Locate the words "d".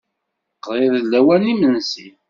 1.01-1.05